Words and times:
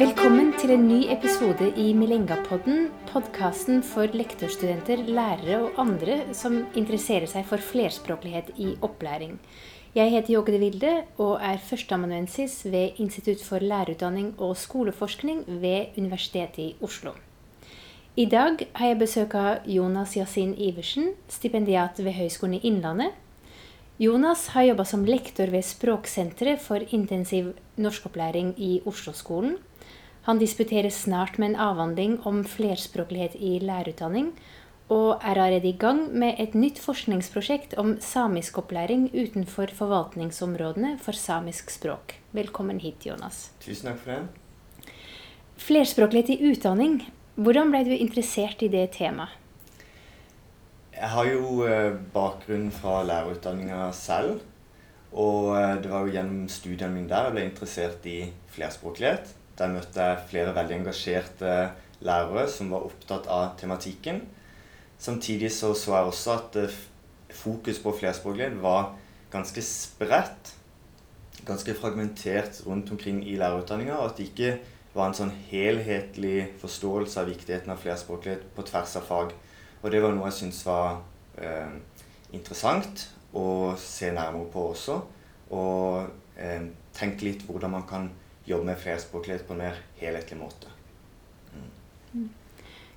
Velkommen 0.00 0.54
til 0.56 0.70
en 0.72 0.86
ny 0.88 0.98
episode 1.12 1.66
i 1.76 1.90
Milengapodden, 1.92 2.86
podkasten 3.10 3.82
for 3.84 4.08
lektorstudenter, 4.16 5.02
lærere 5.04 5.58
og 5.58 5.76
andre 5.82 6.14
som 6.32 6.56
interesserer 6.72 7.28
seg 7.28 7.44
for 7.44 7.60
flerspråklighet 7.60 8.48
i 8.56 8.70
opplæring. 8.80 9.36
Jeg 9.92 10.14
heter 10.14 10.32
Jåge 10.38 10.54
de 10.54 10.62
Vilde 10.62 10.94
og 11.20 11.34
er 11.44 11.60
førsteamanuensis 11.60 12.62
ved 12.64 12.96
Institutt 12.96 13.44
for 13.44 13.60
lærerutdanning 13.60 14.32
og 14.38 14.56
skoleforskning 14.56 15.44
ved 15.60 15.92
Universitetet 16.00 16.62
i 16.64 16.76
Oslo. 16.80 17.12
I 18.16 18.24
dag 18.24 18.70
har 18.72 18.94
jeg 18.94 19.02
besøk 19.04 19.36
av 19.36 19.68
Jonas 19.68 20.16
Yasin 20.16 20.56
Iversen, 20.56 21.12
stipendiat 21.28 22.00
ved 22.00 22.16
Høgskolen 22.16 22.56
i 22.56 22.64
Innlandet. 22.72 23.12
Jonas 24.00 24.46
har 24.54 24.64
jobba 24.64 24.88
som 24.88 25.02
lektor 25.04 25.52
ved 25.52 25.60
Språksenteret 25.60 26.62
for 26.64 26.80
intensiv 26.88 27.50
norskopplæring 27.80 28.54
i 28.60 28.78
Oslo-skolen. 28.86 29.56
Han 30.28 30.38
disputerer 30.38 30.92
snart 30.92 31.38
med 31.38 31.52
en 31.52 31.60
avhandling 31.60 32.18
om 32.28 32.42
flerspråklighet 32.44 33.38
i 33.40 33.58
lærerutdanning, 33.62 34.34
og 34.90 35.22
er 35.22 35.38
allerede 35.38 35.70
i 35.70 35.78
gang 35.78 36.02
med 36.18 36.40
et 36.42 36.54
nytt 36.58 36.80
forskningsprosjekt 36.82 37.76
om 37.78 37.94
samiskopplæring 38.02 39.08
utenfor 39.14 39.70
forvaltningsområdene 39.74 40.96
for 40.98 41.16
samisk 41.16 41.70
språk. 41.70 42.16
Velkommen 42.32 42.80
hit, 42.82 43.06
Jonas. 43.06 43.50
Tusen 43.62 43.92
takk 43.92 44.00
for 44.02 44.12
det. 44.12 44.92
Flerspråklighet 45.60 46.34
i 46.34 46.50
utdanning. 46.50 47.00
Hvordan 47.36 47.70
ble 47.70 47.84
du 47.86 47.94
interessert 47.94 48.62
i 48.66 48.68
det 48.72 48.88
temaet? 48.98 49.36
Jeg 51.00 51.08
har 51.14 51.28
jo 51.30 51.62
eh, 51.64 51.94
bakgrunn 52.12 52.68
fra 52.74 52.98
lærerutdanninga 53.08 53.86
selv. 53.96 54.42
Og 55.12 55.56
eh, 55.58 55.76
det 55.82 55.90
var 55.90 56.06
jo 56.06 56.14
gjennom 56.14 56.48
studiene 56.50 56.94
mine 56.94 57.10
der 57.10 57.28
jeg 57.28 57.36
ble 57.36 57.46
interessert 57.48 58.06
i 58.06 58.18
flerspråklighet. 58.54 59.32
Der 59.58 59.72
møtte 59.72 60.06
jeg 60.06 60.26
flere 60.30 60.54
veldig 60.56 60.76
engasjerte 60.78 61.54
lærere 62.06 62.46
som 62.48 62.70
var 62.72 62.86
opptatt 62.86 63.26
av 63.30 63.56
tematikken. 63.60 64.22
Samtidig 65.00 65.50
så, 65.52 65.72
så 65.74 65.96
jeg 65.96 66.12
også 66.12 66.36
at 66.36 66.60
eh, 66.62 66.80
fokus 67.34 67.82
på 67.82 67.94
flerspråklighet 67.98 68.58
var 68.62 68.94
ganske 69.32 69.64
spredt. 69.66 70.54
Ganske 71.46 71.74
fragmentert 71.74 72.60
rundt 72.66 72.90
omkring 72.92 73.24
i 73.26 73.38
lærerutdanninga. 73.40 73.98
Og 73.98 74.12
at 74.12 74.20
det 74.20 74.30
ikke 74.30 74.56
var 74.94 75.08
en 75.08 75.16
sånn 75.16 75.36
helhetlig 75.50 76.50
forståelse 76.62 77.22
av 77.22 77.30
viktigheten 77.30 77.70
av 77.72 77.82
flerspråklighet 77.82 78.50
på 78.54 78.66
tvers 78.66 78.98
av 79.00 79.06
fag. 79.06 79.34
Og 79.80 79.90
det 79.90 80.02
var 80.02 80.14
noe 80.14 80.28
jeg 80.28 80.42
syntes 80.42 80.66
var 80.66 81.00
eh, 81.40 81.78
interessant 82.36 83.08
å 83.36 83.76
se 83.78 84.10
nærmere 84.14 84.50
på 84.52 84.70
også. 84.72 84.98
Og 85.54 86.10
eh, 86.38 86.66
tenke 86.96 87.26
litt 87.26 87.46
hvordan 87.46 87.74
man 87.78 87.86
kan 87.88 88.10
jobbe 88.48 88.72
med 88.72 88.80
flerspråklighet 88.82 89.46
på 89.46 89.54
en 89.54 89.64
mer 89.64 89.80
helhetlig 90.00 90.38
måte. 90.40 90.70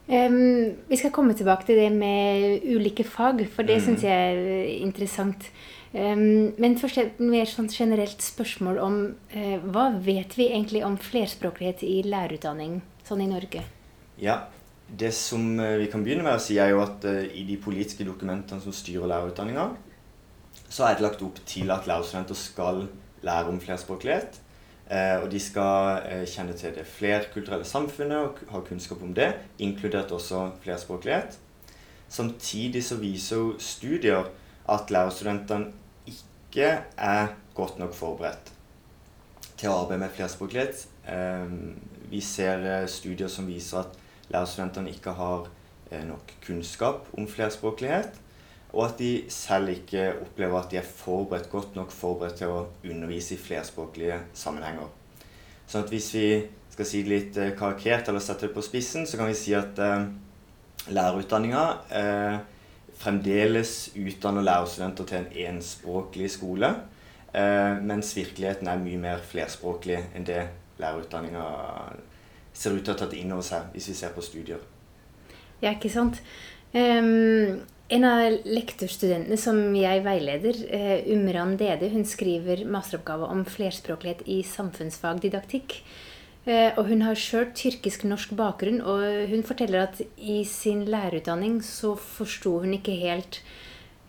Um, 0.04 0.74
vi 0.90 0.98
skal 1.00 1.14
komme 1.16 1.34
tilbake 1.34 1.64
til 1.70 1.78
det 1.80 1.92
med 1.96 2.66
ulike 2.68 3.06
fag, 3.08 3.46
for 3.54 3.64
det 3.64 3.78
mm. 3.80 3.84
syns 3.86 4.04
jeg 4.04 4.34
er 4.34 4.66
interessant. 4.84 5.48
Um, 5.94 6.52
men 6.60 6.76
først 6.80 7.00
et 7.00 7.22
mer 7.24 7.48
sånn 7.48 7.70
generelt 7.72 8.24
spørsmål 8.26 8.82
om 8.84 8.98
uh, 9.14 9.56
hva 9.72 9.92
vet 10.04 10.36
vi 10.36 10.50
egentlig 10.50 10.84
om 10.84 10.98
flerspråklighet 11.00 11.86
i 11.88 12.02
lærerutdanning 12.08 12.82
sånn 13.08 13.24
i 13.24 13.30
Norge? 13.30 13.64
Ja, 14.20 14.44
Det 14.94 15.14
som 15.16 15.56
uh, 15.58 15.80
vi 15.80 15.88
kan 15.90 16.04
begynne 16.04 16.26
med 16.26 16.36
å 16.36 16.44
si, 16.44 16.60
er 16.60 16.74
jo 16.74 16.84
at 16.84 17.06
uh, 17.08 17.24
i 17.24 17.46
de 17.48 17.56
politiske 17.62 18.04
dokumentene 18.04 18.62
som 18.62 18.76
styrer 18.76 19.08
lærerutdanninga, 19.08 19.70
så 20.74 20.88
er 20.88 20.98
det 20.98 21.06
lagt 21.06 21.22
opp 21.22 21.38
til 21.46 21.70
at 21.74 21.86
lærerstudenter 21.86 22.38
skal 22.38 22.88
lære 23.22 23.52
om 23.52 23.60
flerspråklighet. 23.62 24.40
Eh, 24.90 25.22
og 25.22 25.30
de 25.32 25.40
skal 25.40 26.02
eh, 26.10 26.24
kjenne 26.28 26.56
til 26.58 26.74
det 26.76 26.86
flerkulturelle 26.90 27.66
samfunnet 27.66 28.18
og 28.18 28.42
ha 28.52 28.62
kunnskap 28.66 29.04
om 29.06 29.14
det, 29.16 29.30
inkludert 29.60 30.12
også 30.12 30.50
flerspråklighet. 30.64 31.38
Samtidig 32.10 32.84
så 32.86 32.98
viser 33.02 33.38
jo 33.38 33.54
studier 33.60 34.28
at 34.70 34.92
lærerstudentene 34.92 35.72
ikke 36.10 36.68
er 36.98 37.28
godt 37.56 37.80
nok 37.80 37.94
forberedt 37.94 38.52
til 39.58 39.70
å 39.70 39.78
arbeide 39.84 40.04
med 40.04 40.18
flerspråklighet. 40.18 40.88
Eh, 41.06 41.54
vi 42.10 42.22
ser 42.22 42.88
studier 42.90 43.30
som 43.30 43.48
viser 43.48 43.86
at 43.86 43.98
lærerstudentene 44.34 44.90
ikke 44.94 45.14
har 45.22 45.48
nok 45.94 46.32
kunnskap 46.42 47.08
om 47.14 47.28
flerspråklighet. 47.30 48.18
Og 48.74 48.88
at 48.88 48.98
de 48.98 49.12
selv 49.30 49.70
ikke 49.70 50.08
opplever 50.24 50.58
at 50.60 50.72
de 50.72 50.80
er 50.82 50.88
forberedt, 50.88 51.50
godt 51.52 51.76
nok 51.78 51.92
forberedt 51.94 52.40
til 52.42 52.54
å 52.54 52.66
undervise 52.90 53.36
i 53.36 53.42
flerspråklige 53.42 54.18
sammenhenger. 54.34 54.90
Sånn 55.70 55.86
at 55.86 55.94
hvis 55.94 56.10
vi 56.16 56.28
skal 56.74 56.90
si 56.90 57.04
det 57.06 57.12
litt 57.12 57.38
eh, 57.38 57.54
karikert 57.58 58.10
eller 58.10 58.24
sette 58.24 58.48
det 58.48 58.56
på 58.56 58.64
spissen, 58.66 59.06
så 59.06 59.20
kan 59.20 59.30
vi 59.30 59.38
si 59.38 59.54
at 59.58 59.78
eh, 59.78 60.08
lærerutdanninga 60.90 61.64
eh, 62.00 62.40
fremdeles 63.04 63.92
utdanner 64.00 64.46
lærerstudenter 64.46 65.08
til 65.10 65.20
en 65.22 65.30
enspråklig 65.54 66.32
skole. 66.34 66.74
Eh, 67.34 67.78
mens 67.82 68.16
virkeligheten 68.18 68.68
er 68.70 68.82
mye 68.82 69.00
mer 69.02 69.22
flerspråklig 69.26 70.00
enn 70.18 70.26
det 70.28 70.42
lærerutdanninga 70.82 71.46
ser 72.54 72.76
ut 72.76 72.84
til 72.84 72.94
å 72.94 72.96
ha 72.96 73.02
tatt 73.06 73.16
inn 73.18 73.34
over 73.34 73.46
seg, 73.46 73.70
hvis 73.74 73.90
vi 73.90 73.98
ser 73.98 74.14
på 74.14 74.26
studier. 74.26 74.62
Ja, 75.62 75.72
ikke 75.74 75.90
sant. 75.90 76.20
Um, 76.74 77.62
en 77.92 78.06
av 78.08 78.38
lektorstudentene 78.48 79.38
som 79.40 79.58
jeg 79.76 80.04
veileder, 80.06 80.60
uh, 80.72 81.12
Umran 81.14 81.58
Dede, 81.60 81.90
hun 81.92 82.06
skriver 82.08 82.64
masteroppgave 82.70 83.28
om 83.28 83.44
flerspråklighet 83.46 84.24
i 84.32 84.40
samfunnsfagdidaktikk. 84.48 85.82
Uh, 86.48 86.72
og 86.78 86.88
hun 86.90 87.04
har 87.06 87.20
sjøl 87.20 87.50
tyrkisk-norsk 87.56 88.34
bakgrunn, 88.40 88.82
og 88.82 89.28
hun 89.32 89.44
forteller 89.48 89.86
at 89.86 90.02
i 90.18 90.42
sin 90.48 90.86
lærerutdanning 90.88 91.60
så 91.64 91.94
forsto 92.00 92.58
hun 92.64 92.76
ikke 92.80 92.96
helt 93.00 93.42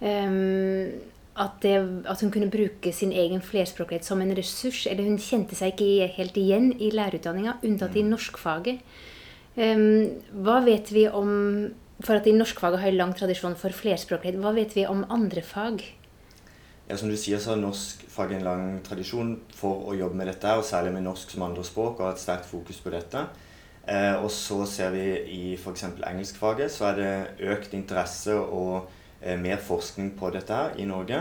um, 0.00 0.94
at, 1.34 1.58
det, 1.62 1.76
at, 2.06 2.20
hun 2.20 2.30
kunne 2.30 2.50
bruke 2.50 2.92
sin 2.94 3.12
egen 3.12 3.42
flerspråklighet 3.42 4.06
som 4.06 4.22
en 4.22 4.34
ressurs. 4.36 4.84
Eller 4.86 5.06
hun 5.08 5.18
kjente 5.18 5.58
seg 5.58 5.74
ikke 5.74 6.12
helt 6.14 6.36
igjen 6.38 6.72
i 6.78 6.92
lærerutdanninga, 6.94 7.58
unntatt 7.66 7.96
i 7.98 8.04
mm. 8.06 8.12
norskfaget. 8.14 8.94
Um, 9.54 10.20
hva 10.42 10.60
vet 10.66 10.90
vi 10.94 11.08
om 11.10 11.30
for 12.04 12.18
at 12.18 12.26
i 12.28 12.34
norskfaget 12.36 12.82
har 12.82 12.96
lang 12.96 13.14
tradisjon 13.16 13.56
for 13.56 13.72
flerspråklighet. 13.72 14.40
Hva 14.40 14.52
vet 14.56 14.74
vi 14.76 14.86
om 14.86 15.06
andre 15.10 15.42
fag? 15.42 15.84
Ja, 16.88 16.96
Som 16.96 17.08
du 17.08 17.16
sier, 17.16 17.38
så 17.40 17.54
har 17.54 17.62
norskfag 17.62 18.34
en 18.36 18.44
lang 18.44 18.66
tradisjon 18.84 19.38
for 19.56 19.88
å 19.88 19.94
jobbe 19.96 20.18
med 20.20 20.28
dette, 20.28 20.52
og 20.52 20.66
særlig 20.68 20.92
med 20.92 21.06
norsk 21.06 21.30
som 21.32 21.46
andrespråk, 21.46 21.98
og 21.98 22.06
har 22.06 22.12
et 22.12 22.20
sterkt 22.20 22.50
fokus 22.50 22.80
på 22.84 22.92
dette. 22.92 23.24
Eh, 23.88 24.14
og 24.16 24.30
så 24.32 24.64
ser 24.68 24.92
vi 24.92 25.06
i 25.32 25.54
f.eks. 25.56 25.84
engelskfaget 26.08 26.72
så 26.72 26.86
er 26.88 27.00
det 27.00 27.48
økt 27.52 27.74
interesse 27.76 28.36
og 28.36 28.86
eh, 29.20 29.36
mer 29.40 29.60
forskning 29.60 30.14
på 30.16 30.30
dette 30.32 30.56
her 30.56 30.78
i 30.80 30.86
Norge. 30.88 31.18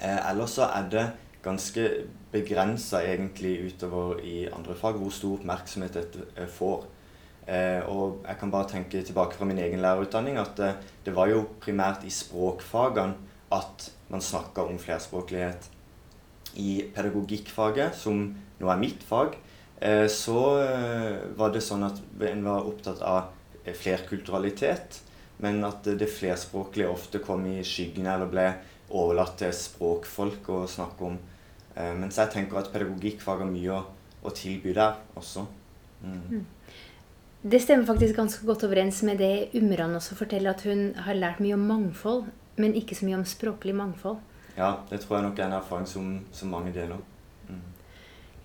Eh, 0.00 0.30
ellers 0.30 0.56
så 0.58 0.66
er 0.66 0.88
det 0.90 1.04
ganske 1.42 1.84
begrensa 2.32 3.02
egentlig 3.06 3.68
utover 3.68 4.18
i 4.26 4.48
andre 4.50 4.74
fag 4.78 4.98
hvor 4.98 5.14
stor 5.14 5.38
oppmerksomhet 5.38 5.98
dette 5.98 6.26
eh, 6.36 6.50
får. 6.50 6.86
Eh, 7.42 7.82
og 7.90 8.22
jeg 8.22 8.38
kan 8.38 8.52
bare 8.52 8.70
tenke 8.70 9.00
tilbake 9.02 9.34
fra 9.34 9.46
min 9.48 9.58
egen 9.58 9.82
lærerutdanning 9.82 10.36
at 10.38 10.60
eh, 10.62 10.76
det 11.02 11.14
var 11.16 11.26
jo 11.32 11.42
primært 11.62 12.04
i 12.06 12.12
språkfagene 12.14 13.16
at 13.52 13.88
man 14.12 14.22
snakka 14.22 14.62
om 14.70 14.78
flerspråklighet. 14.78 15.66
I 16.54 16.84
pedagogikkfaget, 16.94 17.96
som 17.98 18.28
nå 18.60 18.70
er 18.70 18.78
mitt 18.78 19.02
fag, 19.08 19.34
eh, 19.80 20.06
så 20.06 20.38
var 21.36 21.52
det 21.52 21.64
sånn 21.64 21.82
at 21.88 21.98
en 22.28 22.44
var 22.46 22.68
opptatt 22.68 23.02
av 23.02 23.32
flerkulturalitet, 23.66 25.00
men 25.42 25.62
at 25.66 25.86
det 25.98 26.10
flerspråklige 26.12 26.92
ofte 26.92 27.18
kom 27.24 27.44
i 27.50 27.58
skyggene 27.66 28.14
eller 28.14 28.30
ble 28.30 28.46
overlatt 28.92 29.38
til 29.40 29.54
språkfolk 29.56 30.50
å 30.52 30.62
snakke 30.70 31.08
om. 31.08 31.18
Mens 31.98 32.18
jeg 32.20 32.30
tenker 32.34 32.60
at 32.60 32.70
pedagogikkfag 32.70 33.42
har 33.42 33.48
mye 33.50 33.78
å, 33.78 33.84
å 34.22 34.32
tilby 34.36 34.74
der 34.76 34.98
også. 35.18 35.46
Mm. 36.04 36.44
Det 37.42 37.58
stemmer 37.58 37.86
faktisk 37.88 38.14
ganske 38.16 38.46
godt 38.46 38.62
overens 38.68 39.00
med 39.02 39.18
det 39.18 39.48
Umran 39.58 39.96
også 39.98 40.14
forteller, 40.14 40.54
at 40.54 40.62
hun 40.62 40.92
har 40.94 41.18
lært 41.18 41.40
mye 41.42 41.56
om 41.56 41.64
mangfold, 41.66 42.28
men 42.56 42.76
ikke 42.78 42.94
så 42.94 43.08
mye 43.08 43.18
om 43.18 43.24
språklig 43.26 43.74
mangfold. 43.74 44.20
Ja, 44.54 44.76
det 44.90 45.00
tror 45.02 45.18
jeg 45.18 45.26
nok 45.26 45.40
er 45.40 45.48
en 45.48 45.56
erfaring 45.56 45.88
som, 45.90 46.12
som 46.32 46.52
mange 46.54 46.70
deler. 46.74 47.00
Mm. 47.48 47.60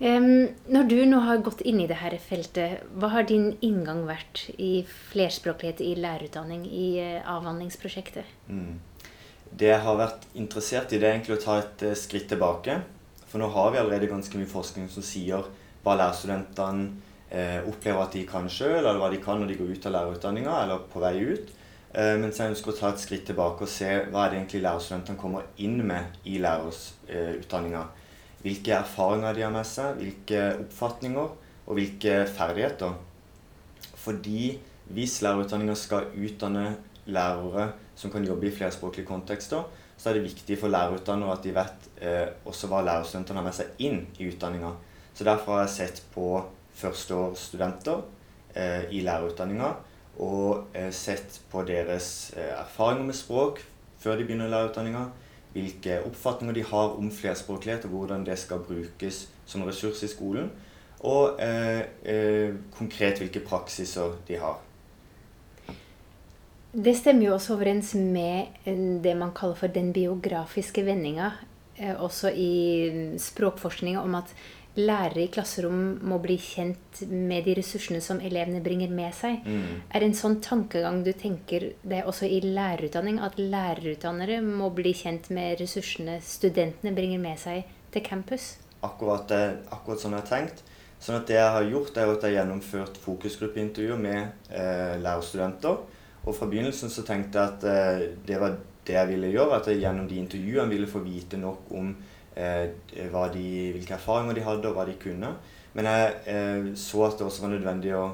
Um, 0.00 0.48
når 0.66 0.90
du 0.90 0.96
nå 1.06 1.22
har 1.28 1.44
gått 1.46 1.62
inn 1.62 1.78
i 1.84 1.86
dette 1.90 2.18
feltet, 2.24 2.82
hva 2.98 3.12
har 3.14 3.28
din 3.28 3.52
inngang 3.62 4.02
vært 4.08 4.48
i 4.58 4.82
flerspråklighet 5.12 5.82
i 5.84 5.94
lærerutdanning 6.00 6.66
i 6.66 6.88
uh, 6.98 7.22
avhandlingsprosjektet? 7.38 8.26
Mm. 8.50 8.80
Det 9.58 9.70
jeg 9.70 9.82
har 9.84 9.98
vært 10.00 10.26
interessert 10.34 10.90
i, 10.90 10.98
det 10.98 11.06
er 11.06 11.20
egentlig 11.20 11.38
å 11.38 11.44
ta 11.44 11.60
et 11.62 11.86
uh, 11.86 11.94
skritt 11.98 12.26
tilbake. 12.32 12.80
For 13.28 13.38
nå 13.38 13.52
har 13.54 13.70
vi 13.70 13.78
allerede 13.78 14.10
ganske 14.10 14.40
mye 14.40 14.50
forskning 14.50 14.90
som 14.90 15.06
sier 15.06 15.46
hva 15.84 15.94
lærerstudentene 16.00 17.06
eh, 17.30 17.60
opplever 17.68 18.02
at 18.02 18.16
de 18.16 18.24
kan 18.28 18.48
sjøl, 18.50 18.80
eller 18.80 19.00
hva 19.00 19.10
de 19.12 19.20
kan 19.22 19.40
når 19.40 19.52
de 19.52 19.58
går 19.60 19.72
ut 19.74 19.88
av 19.88 19.96
lærerutdanninga 19.96 20.58
eller 20.64 20.84
på 20.92 21.02
vei 21.02 21.14
ut. 21.22 21.54
Eh, 21.92 22.14
mens 22.20 22.38
jeg 22.40 22.52
ønsker 22.52 22.74
å 22.74 22.76
ta 22.76 22.92
et 22.92 23.02
skritt 23.02 23.26
tilbake 23.30 23.64
og 23.64 23.72
se 23.72 23.88
hva 24.10 24.24
er 24.26 24.32
det 24.32 24.40
egentlig 24.42 24.62
lærerstudentene 24.64 25.20
kommer 25.20 25.48
inn 25.64 25.80
med 25.88 26.18
i 26.28 26.36
lærerutdanninga. 26.44 27.86
Hvilke 28.42 28.76
erfaringer 28.76 29.34
de 29.34 29.44
har 29.46 29.54
med 29.54 29.66
seg, 29.66 29.98
hvilke 29.98 30.42
oppfatninger, 30.64 31.36
og 31.68 31.76
hvilke 31.76 32.22
ferdigheter. 32.32 32.94
Fordi 33.98 34.58
hvis 34.94 35.18
lærerutdanninga 35.24 35.74
skal 35.76 36.08
utdanne 36.16 36.70
lærere 37.08 37.72
som 37.98 38.12
kan 38.12 38.24
jobbe 38.24 38.48
i 38.48 38.54
flerspråklige 38.54 39.08
kontekster, 39.08 39.64
så 39.98 40.10
er 40.10 40.16
det 40.16 40.28
viktig 40.28 40.58
for 40.60 40.70
lærerutdannere 40.70 41.34
at 41.34 41.42
de 41.44 41.54
vet 41.56 41.88
eh, 42.00 42.28
også 42.46 42.70
hva 42.70 42.84
lærerstudentene 42.86 43.40
har 43.40 43.48
med 43.48 43.56
seg 43.56 43.82
inn 43.82 44.04
i 44.20 44.28
utdanninga. 44.30 44.70
Så 45.18 45.26
derfor 45.26 45.56
har 45.56 45.66
jeg 45.66 45.74
sett 45.74 46.02
på 46.14 46.28
førsteårsstudenter 46.78 48.02
eh, 48.54 48.88
i 48.94 49.02
lærerutdanninga 49.06 49.74
og 50.18 50.74
eh, 50.74 50.90
sett 50.94 51.40
på 51.50 51.62
deres 51.66 52.32
eh, 52.36 52.54
erfaringer 52.58 53.06
med 53.08 53.18
språk 53.18 53.62
før 53.98 54.18
de 54.18 54.26
begynner 54.26 54.50
lærerutdanninga, 54.50 55.08
hvilke 55.54 55.98
oppfatninger 56.06 56.54
de 56.54 56.64
har 56.66 56.94
om 56.98 57.10
flerspråklighet 57.10 57.86
og 57.88 57.94
hvordan 57.94 58.26
det 58.26 58.38
skal 58.38 58.62
brukes 58.62 59.24
som 59.48 59.64
ressurs 59.66 60.04
i 60.06 60.10
skolen, 60.10 60.50
og 61.00 61.40
eh, 61.42 61.82
eh, 62.06 62.54
konkret 62.74 63.22
hvilke 63.22 63.42
praksiser 63.46 64.14
de 64.28 64.38
har. 64.38 64.60
Det 66.78 66.94
stemmer 66.98 67.26
jo 67.26 67.34
også 67.34 67.56
overens 67.56 67.94
med 67.98 68.66
det 69.02 69.16
man 69.16 69.32
kaller 69.34 69.56
for 69.58 69.72
den 69.72 69.92
biografiske 69.92 70.84
vendinga, 70.86 71.32
også 71.98 72.30
i 72.34 73.16
språkforskninga, 73.22 74.02
om 74.02 74.14
at 74.18 74.34
lærere 74.78 75.24
i 75.24 75.30
klasserom 75.32 75.98
må 76.06 76.20
bli 76.22 76.36
kjent 76.40 77.02
med 77.10 77.46
de 77.48 77.56
ressursene 77.58 78.00
som 78.04 78.20
elevene 78.24 78.62
bringer 78.64 78.92
med 78.94 79.14
seg. 79.16 79.42
Mm. 79.44 79.82
Er 79.90 80.00
det 80.00 80.08
en 80.10 80.18
sånn 80.20 80.38
tankegang 80.44 81.02
du 81.06 81.12
tenker 81.18 81.72
det 81.82 82.00
er 82.00 82.08
også 82.08 82.28
i 82.30 82.40
lærerutdanning, 82.44 83.18
at 83.24 83.38
lærerutdannere 83.40 84.40
må 84.44 84.70
bli 84.74 84.94
kjent 84.96 85.30
med 85.34 85.58
ressursene 85.62 86.18
studentene 86.24 86.94
bringer 86.96 87.22
med 87.22 87.40
seg 87.42 87.68
til 87.94 88.04
campus? 88.06 88.54
Akkurat, 88.86 89.32
akkurat 89.74 90.02
sånn 90.02 90.14
jeg 90.14 90.24
har 90.24 90.30
tenkt. 90.30 90.64
Sånn 91.02 91.20
at 91.20 91.28
det 91.30 91.38
jeg 91.38 91.54
har 91.54 91.66
gjort, 91.70 91.94
er 91.94 92.10
at 92.10 92.24
jeg 92.24 92.32
har 92.32 92.40
gjennomført 92.40 92.98
fokusgruppeintervjuer 93.02 94.00
med 94.02 94.50
eh, 94.50 94.96
lærerstudenter. 95.02 95.82
Og 96.24 96.34
fra 96.34 96.48
begynnelsen 96.50 96.90
så 96.90 97.04
tenkte 97.06 97.38
jeg 97.38 97.54
at 97.54 97.66
eh, 97.70 98.06
det 98.26 98.38
var 98.42 98.56
det 98.86 98.96
jeg 98.96 99.10
ville 99.12 99.30
gjøre. 99.30 99.60
At 99.60 99.70
jeg 99.70 99.82
gjennom 99.84 100.08
de 100.10 100.18
intervjuene 100.18 100.72
ville 100.72 100.90
få 100.90 101.02
vite 101.04 101.38
nok 101.38 101.70
om 101.78 101.92
de, 102.38 103.46
hvilke 103.74 103.96
erfaringer 103.96 104.38
de 104.38 104.46
hadde, 104.46 104.70
og 104.70 104.78
hva 104.78 104.86
de 104.88 104.96
kunne. 105.00 105.34
Men 105.76 105.88
jeg 105.90 106.14
eh, 106.30 106.70
så 106.78 107.04
at 107.06 107.18
det 107.18 107.26
også 107.26 107.44
var 107.44 107.54
nødvendig 107.54 107.92
å 107.96 108.06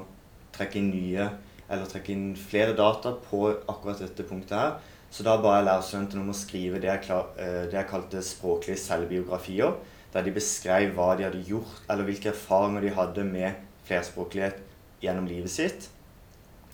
trekke 0.55 0.79
inn 0.81 0.91
nye, 0.93 1.29
eller 1.65 1.89
trekke 1.89 2.13
inn 2.13 2.27
flere 2.37 2.75
data 2.77 3.15
på 3.29 3.47
akkurat 3.53 4.03
dette 4.03 4.25
punktet 4.27 4.57
her. 4.57 4.75
Så 5.15 5.23
da 5.23 5.37
ba 5.39 5.55
jeg 5.55 5.67
lærerstudentene 5.69 6.23
om 6.25 6.33
å 6.33 6.35
skrive 6.35 6.81
det 6.83 6.89
jeg, 6.89 7.03
klar, 7.07 7.29
eh, 7.39 7.65
det 7.69 7.77
jeg 7.77 7.89
kalte 7.89 8.23
språklige 8.25 8.81
selvbiografier. 8.81 9.77
Der 10.13 10.25
de 10.25 10.33
beskrev 10.35 10.93
hva 10.95 11.13
de 11.15 11.25
hadde 11.27 11.43
gjort, 11.47 11.81
eller 11.89 12.07
hvilke 12.07 12.31
erfaringer 12.31 12.85
de 12.85 12.93
hadde 12.95 13.25
med 13.27 13.61
flerspråklighet 13.87 14.61
gjennom 15.03 15.27
livet 15.29 15.51
sitt. 15.51 15.89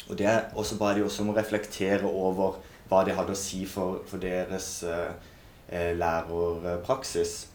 Og 0.10 0.18
det 0.18 0.32
også 0.58 0.78
ba 0.80 0.94
de 0.96 1.06
også 1.06 1.24
om 1.24 1.32
å 1.34 1.38
reflektere 1.38 2.08
over 2.08 2.58
hva 2.90 3.04
det 3.08 3.16
hadde 3.16 3.36
å 3.36 3.40
si 3.40 3.64
for, 3.70 4.02
for 4.10 4.22
deres 4.22 4.82
eh, 4.84 5.14
eh 5.14 5.30
lærerpraksis. 5.72 7.48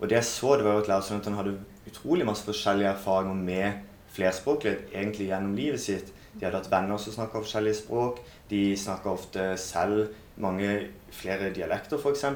Og 0.00 0.10
det 0.10 0.18
jeg 0.18 0.28
så, 0.28 0.56
det 0.56 0.64
var 0.66 0.76
jo 0.76 0.82
at 0.84 0.88
lærerstudentene 0.90 1.36
hadde 1.38 1.54
utrolig 1.88 2.26
masse 2.28 2.44
forskjellige 2.44 2.90
erfaringer 2.90 3.34
med 3.34 3.72
flerspråklighet 4.12 4.92
egentlig 4.94 5.30
gjennom 5.30 5.54
livet 5.56 5.80
sitt. 5.80 6.12
De 6.36 6.44
hadde 6.44 6.58
hatt 6.60 6.70
venner 6.72 7.00
som 7.00 7.14
snakka 7.14 7.40
forskjellige 7.40 7.80
språk. 7.80 8.20
De 8.50 8.60
snakka 8.76 9.12
ofte 9.12 9.46
selv 9.60 10.10
mange 10.36 10.68
flere 11.16 11.52
dialekter, 11.56 11.96
f.eks. 11.96 12.26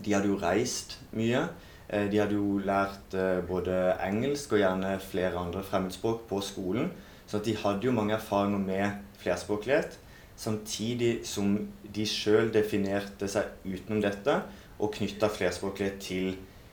De 0.00 0.14
hadde 0.14 0.30
jo 0.30 0.38
reist 0.40 0.96
mye. 1.12 1.44
Eh, 1.90 2.06
de 2.10 2.20
hadde 2.22 2.38
jo 2.38 2.60
lært 2.64 3.16
eh, 3.18 3.42
både 3.44 3.76
engelsk 4.06 4.54
og 4.54 4.62
gjerne 4.62 4.94
flere 5.04 5.36
andre 5.36 5.62
fremmedspråk 5.66 6.24
på 6.30 6.40
skolen. 6.44 6.88
Så 7.26 7.42
de 7.44 7.56
hadde 7.56 7.86
jo 7.86 7.94
mange 7.94 8.16
erfaringer 8.16 8.62
med 8.64 9.02
flerspråklighet, 9.20 9.98
samtidig 10.40 11.20
som 11.28 11.52
de 11.94 12.06
sjøl 12.08 12.48
definerte 12.54 13.28
seg 13.28 13.50
utenom 13.66 14.00
dette 14.04 14.38
og 14.80 14.94
knytta 14.94 15.28
flerspråklighet 15.28 15.98
til 16.00 16.30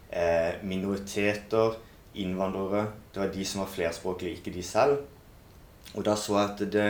eh, 0.10 0.56
minoriteter, 0.64 1.76
innvandrere. 2.18 2.88
Det 3.14 3.22
var 3.22 3.34
de 3.34 3.46
som 3.46 3.62
var 3.62 3.74
flerspråklige, 3.74 4.40
ikke 4.40 4.54
de 4.56 4.64
selv. 4.64 5.02
Og 5.94 6.06
da 6.06 6.16
så 6.16 6.38
jeg 6.38 6.54
at 6.54 6.64
det, 6.74 6.88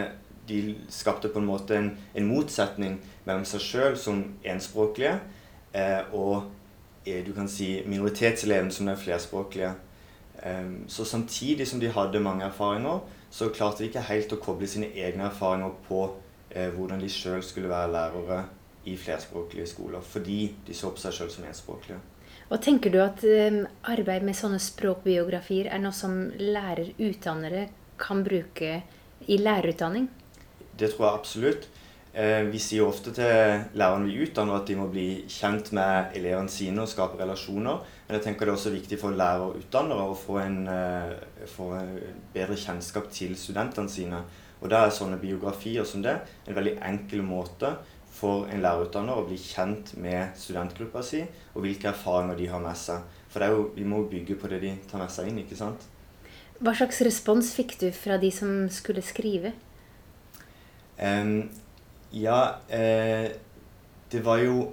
de 0.48 0.76
skapte 0.94 1.32
på 1.34 1.42
en 1.42 1.50
måte 1.50 1.76
en, 1.78 1.90
en 2.16 2.30
motsetning 2.30 3.00
mellom 3.26 3.48
seg 3.48 3.64
sjøl 3.64 3.98
som 4.00 4.22
enspråklige 4.46 5.18
eh, 5.74 6.14
og 6.14 6.48
eh, 7.06 7.24
du 7.26 7.34
kan 7.36 7.50
si 7.52 7.82
minoritetseleven 7.90 8.72
som 8.72 8.88
den 8.88 9.02
flerspråklige. 9.02 9.74
Um, 10.38 10.84
så 10.88 11.02
samtidig 11.06 11.66
som 11.68 11.80
de 11.82 11.90
hadde 11.90 12.20
mange 12.22 12.46
erfaringer, 12.46 13.00
så 13.34 13.50
klarte 13.50 13.82
de 13.82 13.90
ikke 13.90 14.06
helt 14.06 14.34
å 14.34 14.38
koble 14.38 14.70
sine 14.70 14.92
egne 14.94 15.26
erfaringer 15.32 15.74
på 15.88 16.04
eh, 16.52 16.70
hvordan 16.74 17.02
de 17.02 17.10
sjøl 17.12 17.44
skulle 17.44 17.72
være 17.72 17.92
lærere 17.92 18.44
i 18.88 18.96
flerspråklige 18.98 19.68
skoler, 19.68 20.02
fordi 20.02 20.56
de 20.68 20.76
så 20.76 20.92
på 20.94 21.02
seg 21.02 21.16
sjøl 21.18 21.34
som 21.34 21.48
enspråklige. 21.48 22.00
Og 22.48 22.62
Tenker 22.64 22.94
du 22.94 23.02
at 23.04 23.24
eh, 23.28 23.64
arbeid 23.92 24.24
med 24.24 24.38
sånne 24.38 24.60
språkbiografier 24.64 25.68
er 25.72 25.82
noe 25.84 25.96
som 25.96 26.30
lærerutdannere 26.40 27.68
kan 28.00 28.24
bruke 28.24 28.78
i 29.28 29.40
lærerutdanning? 29.42 30.08
Det 30.78 30.94
tror 30.94 31.08
jeg 31.08 31.20
absolutt. 31.20 31.68
Eh, 32.18 32.48
vi 32.50 32.58
sier 32.62 32.88
ofte 32.88 33.12
til 33.14 33.66
lærerne 33.78 34.08
vi 34.08 34.24
utdanner 34.26 34.58
at 34.58 34.70
de 34.70 34.78
må 34.80 34.88
bli 34.90 35.26
kjent 35.30 35.74
med 35.76 36.16
elevene 36.18 36.50
sine 36.50 36.82
og 36.82 36.90
skape 36.90 37.20
relasjoner. 37.20 37.84
Men 38.08 38.18
jeg 38.18 38.24
tenker 38.26 38.48
det 38.48 38.54
er 38.54 38.58
også 38.58 38.74
viktig 38.74 38.98
for 39.02 39.18
lærerutdannere 39.18 40.08
å 40.08 40.18
få 40.18 40.40
en, 40.42 40.58
eh, 40.72 41.46
få 41.52 41.74
en 41.78 41.92
bedre 42.34 42.56
kjennskap 42.56 43.12
til 43.12 43.36
studentene 43.36 43.92
sine. 43.92 44.24
Og 44.62 44.72
da 44.72 44.86
er 44.86 44.96
sånne 44.96 45.20
biografier 45.22 45.86
som 45.86 46.02
det 46.06 46.16
en 46.48 46.58
veldig 46.58 46.78
enkel 46.88 47.22
måte 47.26 47.76
for 48.18 48.48
en 48.50 48.64
lærerutdanner 48.64 49.20
å 49.20 49.28
bli 49.28 49.38
kjent 49.38 49.94
med 50.02 50.34
studentgruppa 50.40 51.04
si, 51.06 51.22
og 51.54 51.62
hvilke 51.66 51.92
erfaringer 51.92 52.40
de 52.40 52.50
har 52.50 52.64
med 52.64 52.80
seg. 52.80 53.04
For 53.30 53.46
jo, 53.46 53.68
vi 53.76 53.86
må 53.86 54.02
bygge 54.10 54.40
på 54.40 54.50
det 54.50 54.64
de 54.64 54.74
tar 54.90 55.04
med 55.04 55.14
seg 55.14 55.30
inn, 55.30 55.44
ikke 55.44 55.60
sant? 55.60 55.86
Hva 56.58 56.74
slags 56.74 57.04
respons 57.06 57.52
fikk 57.54 57.76
du 57.84 57.92
fra 57.94 58.18
de 58.18 58.32
som 58.34 58.66
skulle 58.74 59.04
skrive? 59.06 59.54
Um, 60.98 61.52
ja, 62.18 62.58
eh, 62.74 63.30
det 64.10 64.24
var 64.26 64.42
jo 64.42 64.72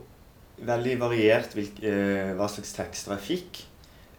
veldig 0.64 0.94
variert 1.02 1.52
hvilke, 1.56 1.90
eh, 1.90 2.32
hva 2.38 2.48
slags 2.48 2.72
tekster 2.76 3.16
jeg 3.16 3.26
fikk. 3.26 3.62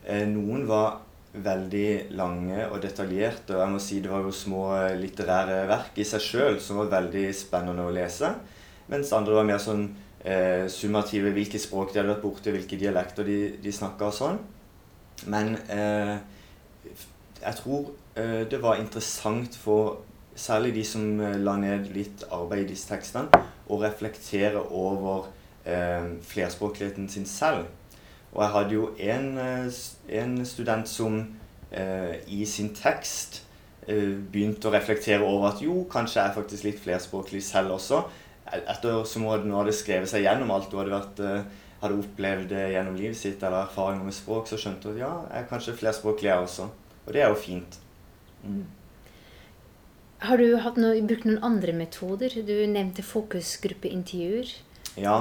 Eh, 0.06 0.28
noen 0.30 0.68
var 0.70 1.00
veldig 1.44 2.16
lange 2.16 2.66
og 2.70 2.80
detaljerte. 2.84 3.56
Og 3.56 3.62
jeg 3.64 3.74
må 3.74 3.82
si 3.84 4.00
det 4.04 4.12
var 4.12 4.26
jo 4.26 4.34
små 4.36 4.64
eh, 4.78 4.96
litterære 5.00 5.64
verk 5.70 6.00
i 6.00 6.08
seg 6.08 6.24
sjøl 6.24 6.60
som 6.64 6.82
var 6.82 6.94
veldig 6.98 7.28
spennende 7.36 7.86
å 7.86 7.94
lese. 7.96 8.32
Mens 8.92 9.14
andre 9.18 9.38
var 9.38 9.48
mer 9.48 9.62
sånn 9.62 9.88
eh, 10.24 10.66
summative. 10.72 11.34
Hvilke 11.36 11.62
språk 11.62 11.94
de 11.94 12.02
hadde 12.02 12.14
vært 12.14 12.26
borti, 12.26 12.54
hvilke 12.56 12.80
dialekter 12.80 13.28
de, 13.28 13.40
de 13.62 13.76
snakka 13.76 14.10
og 14.12 14.18
sånn. 14.18 14.42
Men 15.32 15.56
eh, 15.72 16.18
jeg 17.42 17.62
tror 17.62 17.94
eh, 18.20 18.44
det 18.52 18.62
var 18.64 18.82
interessant 18.82 19.58
for 19.60 20.04
særlig 20.36 20.74
de 20.76 20.84
som 20.84 21.04
la 21.40 21.54
ned 21.56 21.88
litt 21.96 22.26
arbeid 22.36 22.66
i 22.66 22.74
disse 22.74 22.90
tekstene, 22.90 23.44
å 23.72 23.78
reflektere 23.80 24.60
over 24.68 25.30
eh, 25.64 26.12
flerspråkligheten 26.28 27.08
sin 27.10 27.26
selv. 27.30 27.70
Og 28.36 28.44
jeg 28.44 28.52
hadde 28.52 28.76
jo 28.76 28.86
en, 29.00 29.28
eh, 29.40 29.82
en 30.20 30.38
student 30.46 30.90
som 30.92 31.18
eh, 31.72 32.20
i 32.28 32.44
sin 32.46 32.74
tekst 32.76 33.42
eh, 33.88 34.16
begynte 34.32 34.68
å 34.68 34.74
reflektere 34.76 35.24
over 35.24 35.54
at 35.54 35.64
jo, 35.64 35.86
kanskje 35.92 36.20
jeg 36.20 36.30
er 36.30 36.36
faktisk 36.36 36.68
litt 36.68 36.82
flerspråklig 36.84 37.44
selv 37.46 37.78
også. 37.78 38.04
Etter 38.56 39.06
som 39.10 39.26
hun 39.26 39.56
hadde 39.56 39.74
skrevet 39.74 40.12
seg 40.12 40.28
gjennom 40.28 40.52
alt 40.54 40.68
hun 40.72 40.84
hadde, 40.84 41.00
vært, 41.00 41.24
eh, 41.24 41.74
hadde 41.82 42.00
opplevd 42.04 42.56
gjennom 42.76 43.00
livet 43.00 43.20
sitt, 43.20 43.42
eller 43.42 43.64
erfaringer 43.64 44.08
med 44.08 44.18
språk, 44.18 44.50
så 44.52 44.60
skjønte 44.60 44.92
hun 44.92 44.98
at 44.98 45.04
ja, 45.06 45.14
jeg 45.32 45.44
er 45.44 45.52
kanskje 45.52 45.80
flerspråklig 45.82 46.32
jeg 46.32 46.48
også. 46.50 46.70
Og 47.06 47.14
det 47.14 47.24
er 47.24 47.32
jo 47.32 47.40
fint. 47.40 47.80
Mm. 48.44 48.66
Har 50.26 50.42
du 50.42 50.48
noe, 50.80 51.02
brukt 51.06 51.28
noen 51.28 51.44
andre 51.44 51.74
metoder? 51.76 52.34
Du 52.48 52.56
nevnte 52.72 53.04
fokusgruppeintervjuer. 53.06 54.56
Ja, 54.98 55.18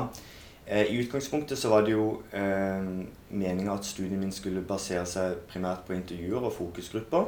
I 0.65 0.97
utgangspunktet 0.97 1.59
så 1.61 1.69
var 1.69 1.83
det 1.85 1.93
jo 1.93 2.23
eh, 2.33 2.87
meninga 3.29 3.75
at 3.75 3.85
studien 3.85 4.21
min 4.21 4.33
skulle 4.33 4.63
basere 4.65 5.05
seg 5.07 5.43
primært 5.51 5.85
på 5.85 5.93
intervjuer 5.93 6.47
og 6.49 6.55
fokusgrupper. 6.57 7.27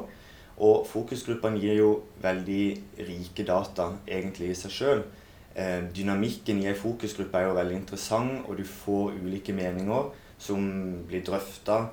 Og 0.57 0.87
fokusgruppene 0.89 1.61
gir 1.61 1.77
jo 1.77 1.91
veldig 2.23 2.63
rike 3.05 3.45
data 3.45 3.91
egentlig 4.07 4.49
i 4.49 4.57
seg 4.57 4.73
sjøl. 4.73 5.05
Eh, 5.53 5.83
dynamikken 5.93 6.63
i 6.63 6.71
ei 6.71 6.75
fokusgruppe 6.77 7.37
er 7.37 7.47
jo 7.51 7.53
veldig 7.59 7.77
interessant, 7.77 8.41
og 8.49 8.57
du 8.57 8.65
får 8.65 9.15
ulike 9.21 9.53
meninger 9.53 10.09
som 10.41 10.67
blir 11.05 11.21
drøfta. 11.25 11.83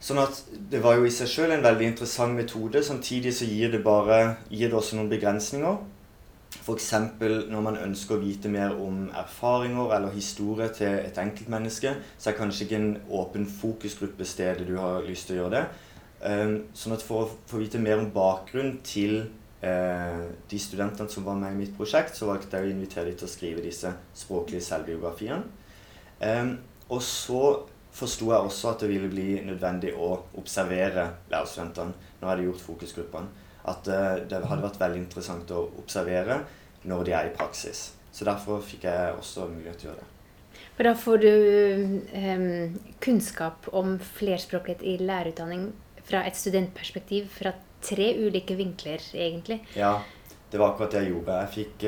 Sånn 0.00 0.22
at 0.22 0.40
det 0.72 0.80
var 0.80 0.96
jo 0.96 1.04
i 1.04 1.12
seg 1.12 1.28
sjøl 1.28 1.52
en 1.52 1.64
veldig 1.64 1.92
interessant 1.92 2.36
metode. 2.36 2.80
Samtidig 2.84 3.34
så 3.36 3.44
gir 3.44 3.72
det, 3.76 3.84
bare, 3.84 4.38
gir 4.48 4.72
det 4.72 4.76
også 4.80 4.96
noen 4.96 5.12
begrensninger. 5.12 5.76
F.eks. 6.50 6.92
når 7.48 7.62
man 7.62 7.78
ønsker 7.78 8.16
å 8.16 8.22
vite 8.22 8.50
mer 8.50 8.74
om 8.74 9.04
erfaringer 9.16 9.94
eller 9.96 10.14
historie 10.14 10.68
til 10.74 10.98
et 10.98 11.18
enkeltmenneske, 11.22 11.94
så 12.18 12.30
er 12.30 12.38
kanskje 12.38 12.66
ikke 12.66 12.80
en 12.80 12.96
åpen 13.20 13.46
fokusgruppe 13.46 14.26
stedet 14.26 14.66
du 14.68 14.74
har 14.78 15.06
lyst 15.06 15.30
til 15.30 15.38
å 15.38 15.44
gjøre 15.44 15.54
det. 15.56 15.64
Um, 16.20 16.56
sånn 16.76 16.92
at 16.92 17.04
For 17.06 17.24
å 17.24 17.30
få 17.48 17.62
vite 17.62 17.80
mer 17.80 18.02
om 18.02 18.10
bakgrunnen 18.12 18.82
til 18.84 19.22
uh, 19.62 20.26
de 20.50 20.58
studentene 20.60 21.08
som 21.08 21.24
var 21.24 21.38
med 21.40 21.54
i 21.54 21.62
mitt 21.62 21.76
prosjekt, 21.78 22.18
så 22.18 22.28
valgte 22.28 22.58
jeg 22.58 22.68
å 22.68 22.74
invitere 22.74 23.08
dem 23.08 23.20
til 23.20 23.30
å 23.30 23.32
skrive 23.32 23.64
disse 23.64 23.94
språklige 24.18 24.66
selvbiografiene. 24.66 25.46
Um, 26.20 26.58
og 26.90 27.00
så 27.06 27.44
forsto 27.94 28.28
jeg 28.30 28.50
også 28.50 28.74
at 28.74 28.82
det 28.82 28.90
ville 28.90 29.08
bli 29.10 29.38
nødvendig 29.46 29.94
å 29.96 30.12
observere 30.38 31.06
lærerstudentene. 31.30 32.10
Nå 32.20 32.28
hadde 32.28 32.42
det 32.42 32.50
gjort 32.50 32.66
fokusgruppene. 32.66 33.46
At 33.70 33.90
uh, 33.90 34.20
det 34.26 34.42
hadde 34.42 34.64
vært 34.64 34.80
veldig 34.80 35.02
interessant 35.04 35.52
å 35.54 35.66
observere 35.80 36.42
når 36.90 37.04
de 37.06 37.16
er 37.16 37.28
i 37.28 37.34
praksis. 37.36 37.90
Så 38.10 38.26
derfor 38.26 38.62
fikk 38.64 38.88
jeg 38.88 39.14
også 39.14 39.46
mulighet 39.50 39.82
til 39.82 39.90
å 39.90 39.92
gjøre 39.92 40.02
det. 40.02 40.08
For 40.76 40.88
da 40.88 40.94
får 40.96 41.20
du 41.22 41.32
um, 42.16 42.78
kunnskap 43.04 43.68
om 43.76 43.98
flerspråklighet 44.16 44.82
i 44.82 44.96
lærerutdanning 45.02 45.68
fra 46.08 46.24
et 46.26 46.38
studentperspektiv 46.38 47.28
fra 47.34 47.52
tre 47.84 48.10
ulike 48.18 48.56
vinkler, 48.58 49.02
egentlig. 49.14 49.60
Ja, 49.76 50.00
det 50.52 50.60
var 50.60 50.72
akkurat 50.72 50.92
det 50.92 51.04
jeg 51.04 51.14
gjorde. 51.14 51.38
Jeg 51.40 51.52
fikk 51.54 51.84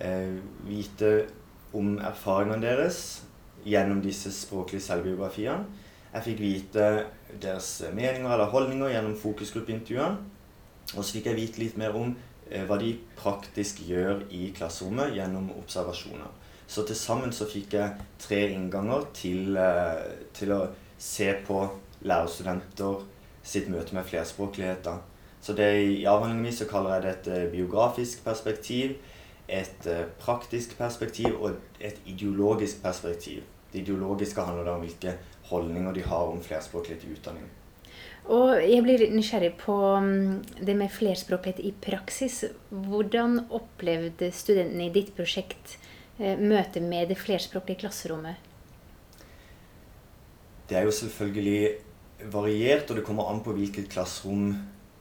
eh, 0.00 0.36
vite 0.66 1.12
om 1.74 1.98
erfaringene 1.98 2.62
deres 2.64 3.00
gjennom 3.64 4.00
disse 4.04 4.32
språklige 4.34 4.84
selvbiografiene. 4.84 5.64
Jeg 6.14 6.26
fikk 6.28 6.40
vite 6.40 6.88
deres 7.42 7.68
meninger 7.94 8.30
eller 8.30 8.50
holdninger 8.52 8.92
gjennom 8.94 9.16
fokusgruppeintervjuene. 9.18 10.33
Og 10.92 11.00
så 11.00 11.16
fikk 11.16 11.30
jeg 11.30 11.40
vite 11.40 11.62
litt 11.62 11.78
mer 11.80 11.96
om 11.96 12.12
eh, 12.50 12.66
hva 12.68 12.78
de 12.80 12.92
praktisk 13.16 13.80
gjør 13.88 14.26
i 14.34 14.50
klasserommet 14.56 15.16
gjennom 15.16 15.48
observasjoner. 15.56 16.30
Så 16.66 16.84
til 16.86 16.96
sammen 16.96 17.32
så 17.32 17.48
fikk 17.48 17.76
jeg 17.76 18.04
tre 18.20 18.40
innganger 18.52 19.08
til, 19.16 19.56
eh, 19.56 20.04
til 20.36 20.52
å 20.52 20.60
se 20.98 21.32
på 21.46 21.64
lærerstudenter 22.04 23.02
sitt 23.44 23.68
møte 23.68 23.94
med 23.94 24.06
flerspråkligheter. 24.08 25.02
Så 25.44 25.52
det, 25.52 25.68
I 26.00 26.06
avhandlingen 26.08 26.46
min 26.46 26.56
så 26.56 26.64
kaller 26.64 26.94
jeg 26.94 27.02
det 27.02 27.10
et 27.10 27.26
eh, 27.34 27.50
biografisk 27.52 28.24
perspektiv, 28.24 28.96
et 29.48 29.86
eh, 29.86 30.06
praktisk 30.20 30.78
perspektiv 30.78 31.34
og 31.36 31.58
et 31.80 32.00
ideologisk 32.06 32.82
perspektiv. 32.82 33.42
Det 33.72 33.82
ideologiske 33.82 34.40
handler 34.40 34.64
da 34.64 34.78
om 34.78 34.86
hvilke 34.86 35.18
holdninger 35.50 35.92
de 35.92 36.06
har 36.06 36.32
om 36.32 36.40
flerspråklighet 36.42 37.04
i 37.04 37.12
utdanning. 37.12 37.50
Og 38.24 38.56
jeg 38.56 38.80
blir 38.84 39.02
litt 39.02 39.12
nysgjerrig 39.12 39.52
på 39.60 39.74
mm, 40.00 40.60
det 40.64 40.74
med 40.78 40.92
flerspråklighet 40.92 41.60
i 41.60 41.74
praksis. 41.84 42.40
Hvordan 42.70 43.42
opplevde 43.52 44.30
studentene 44.32 44.88
i 44.88 44.94
ditt 44.94 45.12
prosjekt 45.16 45.76
møtet 46.16 46.44
møte 46.46 46.80
med 46.80 47.08
det 47.10 47.18
flerspråklige 47.18 47.82
klasserommet? 47.82 48.38
Det 50.68 50.78
er 50.78 50.86
jo 50.86 50.94
selvfølgelig 50.94 52.30
variert, 52.30 52.88
og 52.88 52.96
det 52.96 53.04
kommer 53.04 53.28
an 53.28 53.42
på 53.44 53.52
hvilket 53.52 53.90
klasserom 53.92 54.54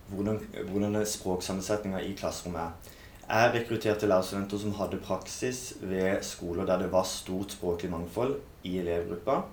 hvordan, 0.09 0.41
hvordan 0.67 0.97
språksammensetninga 1.07 2.01
i 2.03 2.11
klasserommet 2.17 2.65
er. 2.65 2.99
Jeg 3.23 3.53
rekrutterte 3.53 4.07
lærerstudenter 4.09 4.59
som 4.59 4.75
hadde 4.75 4.99
praksis 5.05 5.77
ved 5.81 6.19
skoler 6.27 6.67
der 6.67 6.83
det 6.83 6.91
var 6.91 7.07
stort 7.07 7.55
språklig 7.55 7.91
mangfold 7.93 8.35
i 8.67 8.75
elevgruppa. 8.81 9.45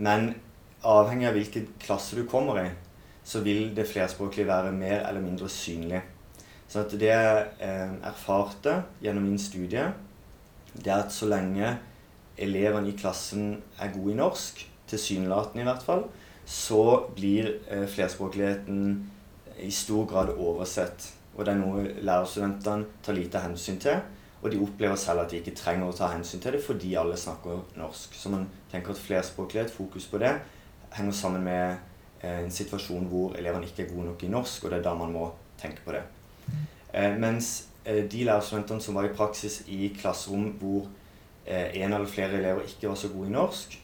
Men 0.00 0.32
avhengig 0.86 1.28
av 1.28 1.36
hvilken 1.36 1.68
klasse 1.82 2.16
du 2.16 2.24
kommer 2.30 2.62
i, 2.62 2.70
så 3.26 3.42
vil 3.42 3.72
det 3.76 3.88
flerspråklige 3.90 4.46
være 4.46 4.72
mer 4.72 5.08
eller 5.08 5.20
mindre 5.20 5.48
synlig. 5.50 6.02
Så 6.68 6.84
det 6.90 7.08
jeg 7.10 7.46
eh, 7.62 7.92
erfarte 8.06 8.82
gjennom 9.02 9.26
min 9.26 9.38
studie, 9.38 9.88
det 10.76 10.92
er 10.92 11.02
at 11.02 11.14
så 11.14 11.26
lenge 11.30 11.72
elevene 12.38 12.90
i 12.90 12.96
klassen 12.98 13.62
er 13.80 13.92
gode 13.94 14.12
i 14.12 14.18
norsk, 14.18 14.62
tilsynelatende 14.90 15.64
i 15.64 15.66
hvert 15.66 15.82
fall, 15.82 16.04
så 16.46 17.06
blir 17.16 17.50
eh, 17.70 17.86
flerspråkligheten 17.90 18.82
i 19.62 19.70
stor 19.70 20.06
grad 20.06 20.30
oversett. 20.36 21.08
Og 21.34 21.44
det 21.44 21.54
er 21.54 21.60
noe 21.60 21.86
lærerstudentene 22.06 22.86
tar 23.02 23.16
lite 23.16 23.42
hensyn 23.42 23.80
til. 23.82 23.98
Og 24.42 24.52
de 24.52 24.60
opplever 24.62 24.96
selv 25.00 25.24
at 25.24 25.32
de 25.32 25.40
ikke 25.40 25.56
trenger 25.56 25.90
å 25.90 25.96
ta 25.96 26.12
hensyn 26.12 26.42
til 26.42 26.54
det 26.54 26.62
fordi 26.62 26.94
alle 26.94 27.16
snakker 27.18 27.64
norsk. 27.80 28.14
Så 28.14 28.30
man 28.30 28.46
tenker 28.70 28.94
at 28.94 29.02
flerspråklighet, 29.02 29.72
fokus 29.74 30.06
på 30.06 30.20
det, 30.22 30.36
henger 30.94 31.16
sammen 31.16 31.44
med 31.44 31.95
en 32.24 32.50
situasjon 32.50 33.08
hvor 33.10 33.36
elevene 33.38 33.68
ikke 33.68 33.84
er 33.84 33.90
gode 33.92 34.06
nok 34.08 34.22
i 34.22 34.30
norsk, 34.32 34.64
og 34.64 34.70
det 34.70 34.78
er 34.78 34.86
da 34.88 34.94
man 34.94 35.12
må 35.12 35.30
tenke 35.60 35.84
på 35.84 35.92
det. 35.92 36.02
Eh, 36.94 37.16
mens 37.20 37.66
Eh, 37.86 38.10
de 38.10 38.24
lærerstudentene 38.24 38.82
som 38.82 38.94
var 38.94 39.06
i 39.06 39.14
praksis 39.14 39.60
i 39.70 39.92
klasserom 40.00 40.48
hvor 40.58 40.88
eh, 41.46 41.82
en 41.82 41.92
eller 41.92 42.06
flere 42.06 42.38
elever 42.40 42.66
ikke 42.66 42.88
var 42.88 42.94
så 42.98 43.08
gode 43.08 43.28
i 43.28 43.32
norsk, 43.32 43.78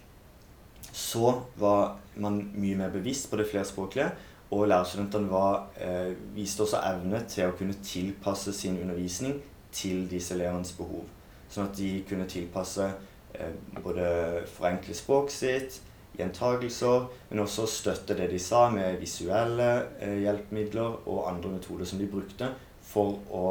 så 0.92 1.40
var 1.56 1.98
man 2.16 2.40
mye 2.54 2.76
mer 2.76 2.90
bevisst 2.90 3.30
på 3.30 3.36
det 3.36 3.46
flerspråklige. 3.50 4.10
Og 4.50 4.66
lærerstudentene 4.68 5.30
var, 5.30 5.68
eh, 5.76 6.16
viste 6.34 6.62
også 6.62 6.82
evne 6.90 7.22
til 7.28 7.46
å 7.46 7.54
kunne 7.56 7.78
tilpasse 7.84 8.52
sin 8.52 8.80
undervisning 8.82 9.38
til 9.72 10.10
disse 10.10 10.34
elevenes 10.34 10.72
behov. 10.76 11.06
Sånn 11.48 11.70
at 11.70 11.76
de 11.78 12.02
kunne 12.08 12.26
tilpasse 12.28 12.90
eh, 13.34 13.54
både 13.84 14.42
forenkle 14.50 14.94
språket 14.94 15.32
sitt, 15.32 15.80
gjentagelser, 16.18 17.08
men 17.30 17.42
også 17.44 17.66
støtte 17.70 18.16
det 18.18 18.28
de 18.32 18.40
sa 18.42 18.66
med 18.72 19.00
visuelle 19.00 19.68
eh, 20.00 20.18
hjelpemidler 20.24 21.06
og 21.08 21.28
andre 21.30 21.54
metoder 21.56 21.88
som 21.88 22.00
de 22.00 22.08
brukte 22.10 22.50
for 22.92 23.20
å 23.32 23.44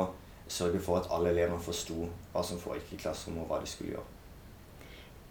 sørge 0.52 0.82
for 0.84 1.00
at 1.00 1.10
alle 1.14 1.32
elevene 1.32 1.62
forsto 1.64 2.06
hva 2.32 2.44
som 2.46 2.60
foregikk 2.62 2.98
i 2.98 3.02
klasserommet, 3.06 3.46
og 3.46 3.50
hva 3.52 3.62
de 3.62 3.72
skulle 3.72 3.96
gjøre. 3.96 4.10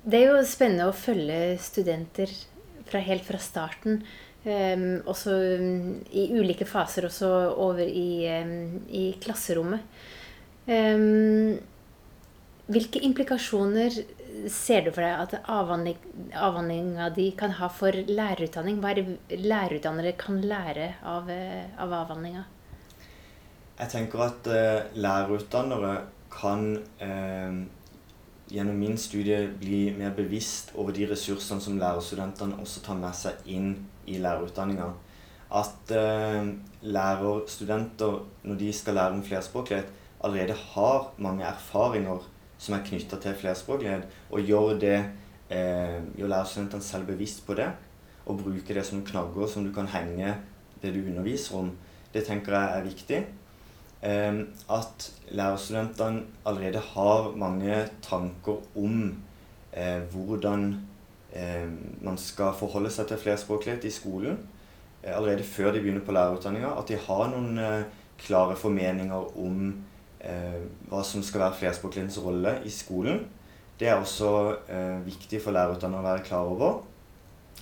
Det 0.01 0.17
er 0.17 0.31
jo 0.31 0.49
spennende 0.49 0.89
å 0.89 0.97
følge 0.97 1.59
studenter 1.61 2.33
fra 2.89 3.03
helt 3.05 3.27
fra 3.27 3.39
starten. 3.43 4.01
Um, 4.41 5.03
også 5.05 5.35
um, 5.61 5.99
i 6.17 6.31
ulike 6.33 6.65
faser, 6.65 7.05
også 7.11 7.29
over 7.61 7.85
i, 7.85 8.25
um, 8.41 8.81
i 8.89 9.11
klasserommet. 9.21 9.85
hvilke 12.71 13.01
implikasjoner 13.03 13.97
ser 14.51 14.85
du 14.87 14.93
for 14.93 15.05
deg 15.05 15.25
at 15.25 15.51
avhandlinga 15.51 17.11
di 17.17 17.31
kan 17.39 17.57
ha 17.59 17.69
for 17.73 17.93
lærerutdanning? 17.93 18.79
Hva 18.83 18.93
er 18.93 19.03
det 19.03 19.41
lærerutdannere 19.43 20.15
kan 20.21 20.41
lære 20.43 20.93
av, 21.03 21.29
uh, 21.29 21.83
av 21.83 21.99
avhandlinga? 22.05 22.47
Jeg 23.81 23.93
tenker 23.95 24.25
at 24.27 24.49
uh, 24.51 24.97
lærerutdannere 25.01 25.95
kan 26.31 26.73
uh, 27.03 27.61
gjennom 28.51 28.79
min 28.79 28.99
studie 28.99 29.45
bli 29.61 29.91
mer 29.95 30.13
bevisst 30.17 30.73
over 30.75 30.95
de 30.95 31.07
ressursene 31.11 31.63
som 31.63 31.79
lærerstudentene 31.79 32.59
også 32.63 32.83
tar 32.85 32.99
med 32.99 33.15
seg 33.17 33.47
inn 33.51 33.73
i 34.11 34.19
lærerutdanninga. 34.23 34.91
At 35.61 35.93
eh, 35.95 36.51
lærerstudenter, 36.83 38.21
når 38.47 38.59
de 38.59 38.73
skal 38.75 38.99
lære 38.99 39.17
om 39.17 39.23
flerspråklighet, 39.27 39.89
allerede 40.23 40.57
har 40.75 41.11
mange 41.19 41.47
erfaringer 41.47 42.27
som 42.61 42.77
er 42.77 42.85
knytta 42.85 43.17
til 43.21 43.37
flerspråklighet, 43.41 44.07
og 44.31 44.45
gjør, 44.45 44.75
det, 44.81 44.99
eh, 45.49 45.99
gjør 46.19 46.33
lærerstudentene 46.35 46.85
selv 46.85 47.09
bevisst 47.09 47.47
på 47.47 47.57
det, 47.57 47.71
og 48.27 48.43
bruke 48.43 48.75
det 48.77 48.85
som 48.87 49.05
knagger 49.07 49.49
som 49.49 49.65
du 49.65 49.73
kan 49.75 49.89
henge 49.89 50.35
det 50.83 50.93
du 50.95 51.01
underviser 51.01 51.57
om, 51.57 51.73
det 52.13 52.27
tenker 52.27 52.57
jeg 52.57 52.77
er 52.77 52.85
viktig. 52.85 53.23
Eh, 54.03 54.43
at 54.77 55.09
lærerstudentene 55.31 56.23
allerede 56.47 56.85
har 56.93 57.33
mange 57.37 57.83
tanker 58.03 58.61
om 58.77 59.17
eh, 59.73 60.01
hvordan 60.13 60.75
eh, 61.33 61.69
man 62.03 62.19
skal 62.19 62.57
forholde 62.59 62.91
seg 62.93 63.09
til 63.09 63.21
flerspråklighet 63.25 63.85
i 63.85 63.93
skolen 63.93 64.39
eh, 65.03 65.17
allerede 65.17 65.45
før 65.45 65.73
de 65.73 65.81
begynner 65.81 66.05
på 66.05 66.13
lærerutdanninga. 66.17 66.73
At 66.79 66.89
de 66.89 66.97
har 66.97 67.29
noen 67.33 67.59
eh, 67.59 67.85
klare 68.21 68.57
formeninger 68.57 69.39
om 69.41 69.71
hva 70.21 71.01
som 71.07 71.23
skal 71.25 71.47
være 71.47 71.57
flerspråklighetens 71.63 72.19
rolle 72.21 72.59
i 72.69 72.73
skolen. 72.73 73.23
Det 73.81 73.89
er 73.89 73.97
også 73.97 74.31
eh, 74.69 74.99
viktig 75.07 75.39
for 75.41 75.57
lærerutdannere 75.57 76.03
å 76.03 76.09
være 76.11 76.25
klar 76.27 76.49
over. 76.53 76.83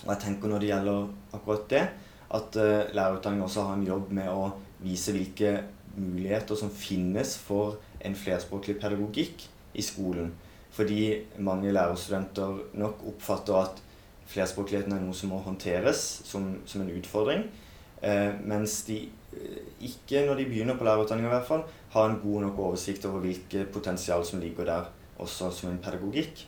Og 0.01 0.09
jeg 0.11 0.21
tenker 0.25 0.51
når 0.51 0.63
det 0.63 0.71
gjelder 0.73 1.05
akkurat 1.37 1.69
det, 1.71 1.83
at 2.29 2.57
uh, 2.61 2.89
lærerutdanningen 2.93 3.45
også 3.45 3.63
har 3.65 3.77
en 3.77 3.87
jobb 3.87 4.11
med 4.13 4.27
å 4.29 4.51
vise 4.83 5.15
hvilke 5.15 5.55
muligheter 5.97 6.59
som 6.59 6.69
finnes 6.71 7.33
for 7.41 7.79
en 8.05 8.15
flerspråklig 8.15 8.77
pedagogikk 8.79 9.47
i 9.73 9.83
skolen. 9.83 10.29
Fordi 10.75 10.99
mange 11.41 11.73
lærerstudenter 11.73 12.59
nok 12.79 13.01
oppfatter 13.13 13.57
at 13.63 13.81
flerspråkligheten 14.29 14.93
er 14.93 15.01
noe 15.01 15.17
som 15.17 15.33
må 15.33 15.39
håndteres 15.43 16.03
som, 16.27 16.51
som 16.69 16.83
en 16.83 16.93
utfordring. 16.93 17.47
Eh, 18.05 18.29
mens 18.47 18.83
de 18.87 19.01
eh, 19.33 19.63
ikke, 19.89 20.21
når 20.27 20.39
de 20.39 20.49
begynner 20.51 20.77
på 20.77 20.85
lærerutdanninga, 20.87 21.31
i 21.31 21.37
hvert 21.39 21.49
fall, 21.49 21.65
har 21.93 22.09
en 22.09 22.19
god 22.21 22.45
nok 22.45 22.59
oversikt 22.67 23.05
over 23.09 23.23
hvilket 23.25 23.71
potensial 23.73 24.25
som 24.25 24.39
ligger 24.39 24.65
der, 24.65 24.89
også 25.19 25.51
som 25.51 25.71
en 25.71 25.81
pedagogikk. 25.83 26.45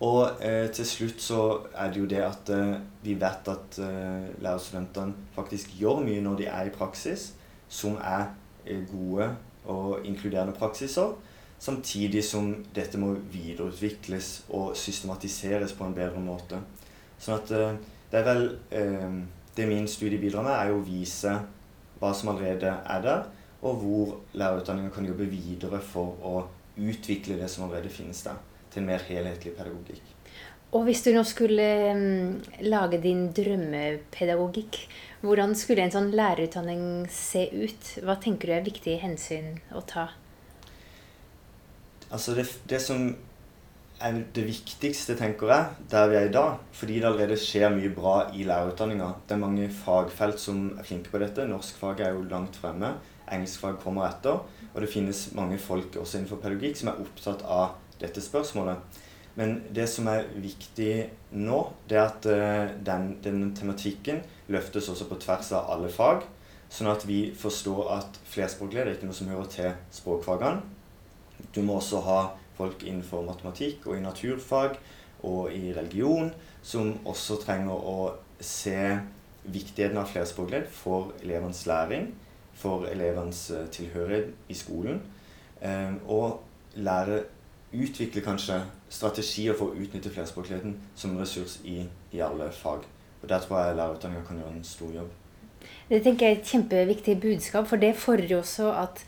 Og 0.00 0.44
eh, 0.46 0.68
til 0.70 0.86
slutt 0.86 1.22
så 1.22 1.40
er 1.74 1.90
det 1.90 2.00
jo 2.00 2.06
det 2.06 2.20
at 2.22 2.50
eh, 2.54 2.76
vi 3.02 3.16
vet 3.18 3.50
at 3.50 3.78
eh, 3.82 4.28
lærerstudentene 4.42 5.26
faktisk 5.34 5.74
gjør 5.80 6.04
mye 6.06 6.22
når 6.22 6.38
de 6.38 6.46
er 6.46 6.68
i 6.68 6.74
praksis 6.74 7.32
som 7.68 7.98
er 7.98 8.28
eh, 8.64 8.84
gode 8.86 9.32
og 9.66 10.06
inkluderende 10.06 10.54
praksiser. 10.54 11.16
Samtidig 11.58 12.22
som 12.24 12.52
dette 12.74 12.98
må 12.98 13.16
videreutvikles 13.32 14.44
og 14.54 14.76
systematiseres 14.78 15.74
på 15.74 15.88
en 15.88 15.96
bedre 15.96 16.22
måte. 16.22 16.62
Sånn 17.18 17.40
at 17.40 17.50
eh, 17.50 17.74
det 18.12 18.20
er 18.20 18.28
vel 18.28 18.44
eh, 18.70 19.18
det 19.58 19.66
min 19.66 19.90
studie 19.90 20.20
bidrar 20.22 20.46
med, 20.46 20.54
er 20.54 20.70
jo 20.70 20.78
å 20.78 20.86
vise 20.86 21.34
hva 21.98 22.12
som 22.14 22.30
allerede 22.30 22.70
er 22.70 23.02
der, 23.02 23.26
og 23.62 23.80
hvor 23.82 24.14
lærerutdanningen 24.38 24.92
kan 24.94 25.08
jobbe 25.08 25.26
videre 25.30 25.80
for 25.82 26.14
å 26.22 26.36
utvikle 26.78 27.38
det 27.40 27.48
som 27.50 27.66
allerede 27.66 27.90
finnes 27.90 28.22
der, 28.26 28.38
til 28.70 28.84
en 28.84 28.90
mer 28.92 29.02
helhetlig 29.08 29.56
pedagogikk. 29.56 30.14
Og 30.76 30.84
hvis 30.84 31.00
du 31.00 31.14
nå 31.14 31.22
skulle 31.24 31.66
um, 31.96 32.34
lage 32.60 33.00
din 33.00 33.30
drømmepedagogikk, 33.32 34.82
hvordan 35.24 35.54
skulle 35.56 35.86
en 35.86 35.94
sånn 35.94 36.10
lærerutdanning 36.12 36.82
se 37.10 37.46
ut? 37.54 37.94
Hva 38.04 38.18
tenker 38.20 38.50
du 38.50 38.56
er 38.58 38.66
viktige 38.66 39.00
hensyn 39.00 39.56
å 39.72 39.80
ta? 39.88 40.10
Altså 42.12 42.36
det, 42.36 42.44
det 42.68 42.82
som 42.84 43.08
er 44.04 44.20
det 44.36 44.44
viktigste, 44.46 45.16
tenker 45.18 45.50
jeg, 45.50 45.86
der 45.90 46.12
vi 46.12 46.18
er 46.20 46.28
i 46.28 46.34
dag. 46.36 46.60
Fordi 46.76 47.00
det 47.00 47.08
allerede 47.08 47.40
skjer 47.40 47.72
mye 47.74 47.90
bra 47.96 48.18
i 48.36 48.44
lærerutdanninga. 48.46 49.08
Det 49.24 49.34
er 49.34 49.42
mange 49.42 49.70
fagfelt 49.72 50.40
som 50.42 50.66
er 50.76 50.86
flinke 50.86 51.10
på 51.12 51.24
dette. 51.24 51.48
Norskfaget 51.48 52.06
er 52.06 52.14
jo 52.14 52.28
langt 52.28 52.60
fremme. 52.60 52.92
Engelskfag 53.34 53.78
kommer 53.82 54.08
etter. 54.08 54.40
Og 54.72 54.80
det 54.82 54.90
finnes 54.92 55.28
mange 55.36 55.58
folk 55.60 55.96
også 55.96 56.18
innenfor 56.18 56.40
pedagogikk 56.42 56.80
som 56.80 56.92
er 56.92 57.02
opptatt 57.02 57.44
av 57.44 57.76
dette 58.00 58.22
spørsmålet. 58.22 58.98
Men 59.38 59.60
det 59.74 59.86
som 59.90 60.08
er 60.10 60.26
viktig 60.42 60.92
nå, 61.38 61.60
det 61.90 61.98
er 61.98 62.08
at 62.08 62.26
eh, 62.26 62.72
den, 62.86 63.12
den 63.22 63.52
tematikken 63.54 64.24
løftes 64.50 64.88
også 64.90 65.06
på 65.10 65.20
tvers 65.22 65.52
av 65.54 65.70
alle 65.74 65.90
fag. 65.94 66.24
Sånn 66.68 66.90
at 66.90 67.06
vi 67.08 67.28
forstår 67.38 67.92
at 67.94 68.18
flerspråklighet 68.28 68.90
er 68.90 68.98
ikke 68.98 69.08
noe 69.08 69.16
som 69.16 69.30
hører 69.30 69.52
til 69.52 69.70
språkfagene. 69.94 70.64
Du 71.54 71.62
må 71.62 71.78
også 71.78 72.02
ha 72.04 72.20
folk 72.58 72.82
innenfor 72.82 73.22
matematikk 73.24 73.86
og 73.86 73.96
i 73.96 74.02
naturfag 74.02 74.74
og 75.26 75.52
i 75.54 75.70
religion 75.74 76.32
som 76.62 76.96
også 77.08 77.38
trenger 77.44 77.78
å 77.78 78.10
se 78.42 78.98
viktigheten 79.48 79.98
av 79.98 80.10
flerspråklighet 80.10 80.68
for 80.74 81.14
elevenes 81.22 81.64
læring, 81.70 82.10
for 82.58 82.86
elevenes 82.90 83.50
eh, 83.54 83.66
tilhørighet 83.74 84.34
i 84.48 84.56
skolen. 84.58 85.00
Eh, 85.62 85.94
og 86.06 86.40
lære 86.74 87.22
utvikle 87.72 88.22
kanskje 88.24 88.62
strategier 88.88 89.56
for 89.58 89.70
å 89.70 89.78
utnytte 89.78 90.12
flerspråkligheten 90.12 90.76
som 90.96 91.12
en 91.12 91.22
ressurs 91.22 91.58
i, 91.64 91.82
i 92.14 92.22
alle 92.24 92.50
fag. 92.54 92.86
Og 93.22 93.28
Der 93.28 93.42
tror 93.42 93.60
jeg 93.60 93.76
lærerutdanninga 93.76 94.26
kan 94.26 94.38
gjøre 94.40 94.54
en 94.56 94.64
stor 94.64 94.92
jobb. 94.94 95.10
Det 95.88 96.02
tenker 96.04 96.26
jeg 96.26 96.36
er 96.36 96.38
et 96.38 96.52
kjempeviktig 96.52 97.16
budskap, 97.20 97.66
for 97.68 97.80
det 97.80 97.96
fordrer 97.98 98.38
også 98.38 98.70
at 98.78 99.02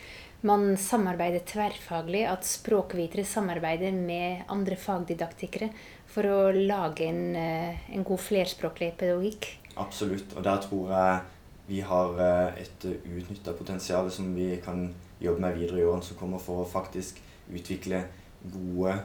man 0.47 0.73
samarbeider 0.81 1.45
tverrfaglig, 1.47 2.25
at 2.29 2.47
språkvitere 2.49 3.27
samarbeider 3.29 3.93
med 3.93 4.47
andre 4.49 4.77
fagdidaktikere 4.81 5.69
for 6.11 6.27
å 6.27 6.39
lage 6.55 7.07
en, 7.07 7.37
eh, 7.37 7.77
en 7.95 8.05
god 8.05 8.21
flerspråklig 8.25 8.95
pedagogikk. 8.97 9.51
Absolutt. 9.77 10.33
Og 10.37 10.43
der 10.45 10.57
tror 10.65 10.91
jeg 10.91 11.21
vi 11.71 11.81
har 11.87 12.19
eh, 12.19 12.63
et 12.65 12.87
utnytta 12.91 13.55
potensial 13.55 14.11
som 14.11 14.33
vi 14.35 14.57
kan 14.65 14.89
jobbe 15.23 15.45
med 15.45 15.59
videre 15.59 15.83
i 15.83 15.87
årene 15.87 16.03
som 16.03 16.19
kommer, 16.19 16.43
for 16.43 16.65
å 16.65 16.69
faktisk 16.69 17.21
utvikle 17.51 18.03
gode 18.43 18.97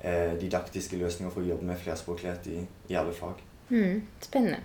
eh, 0.00 0.32
didaktiske 0.40 0.96
løsninger 1.00 1.32
for 1.34 1.44
å 1.44 1.50
jobbe 1.52 1.68
med 1.68 1.80
flerspråklighet 1.82 2.48
i, 2.54 2.62
i 2.92 2.96
alle 2.96 3.12
fag. 3.16 3.42
Mm, 3.68 4.04
spennende. 4.24 4.62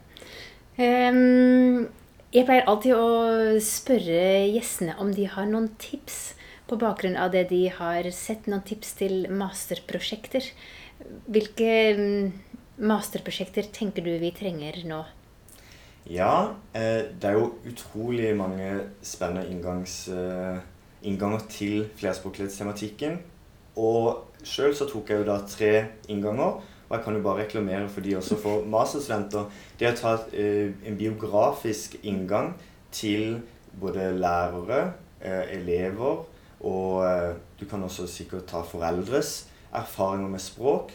Um, 0.80 1.88
jeg 2.32 2.46
pleier 2.48 2.68
alltid 2.70 2.96
å 2.96 3.60
spørre 3.64 4.20
gjestene 4.54 4.96
om 5.02 5.12
de 5.16 5.26
har 5.28 5.50
noen 5.50 5.72
tips 5.82 6.20
på 6.70 6.78
bakgrunn 6.80 7.18
av 7.20 7.34
det 7.34 7.48
de 7.50 7.66
har 7.74 8.08
sett. 8.16 8.48
Noen 8.48 8.64
tips 8.68 8.94
til 9.02 9.26
masterprosjekter. 9.34 10.46
Hvilke 11.28 11.72
mm, 11.98 12.32
masterprosjekter 12.88 13.68
tenker 13.76 14.06
du 14.06 14.14
vi 14.22 14.32
trenger 14.36 14.84
nå? 14.88 15.04
Ja, 16.10 16.56
eh, 16.74 17.06
det 17.22 17.24
er 17.24 17.32
jo 17.38 17.52
utrolig 17.70 18.32
mange 18.38 18.80
spennende 19.02 19.50
inngangs, 19.50 20.08
eh, 20.08 20.58
innganger 21.04 21.40
til 21.50 21.90
flerspråklighetstematikken. 21.96 23.20
Og 23.78 24.26
sjøl 24.44 24.74
så 24.76 24.88
tok 24.90 25.10
jeg 25.10 25.20
jo 25.22 25.28
da 25.28 25.38
tre 25.46 25.86
innganger. 26.10 26.64
Og 26.90 26.96
jeg 26.98 27.04
kan 27.04 27.14
jo 27.14 27.22
bare 27.22 27.44
reklamere 27.44 27.90
for 27.90 28.02
de 28.02 28.16
også 28.18 28.40
for 28.42 28.66
masterstudenter. 28.66 29.46
Det 29.80 29.92
å 29.92 30.00
ta 30.00 30.16
en 30.34 30.98
biografisk 30.98 32.00
inngang 32.04 32.56
til 32.92 33.44
både 33.80 34.10
lærere, 34.18 34.94
eh, 35.22 35.62
elever 35.62 36.26
og 36.60 37.36
du 37.60 37.66
kan 37.66 37.84
også 37.84 38.08
sikkert 38.08 38.48
ta 38.48 38.62
foreldres 38.62 39.48
erfaringer 39.72 40.28
med 40.28 40.40
språk. 40.40 40.92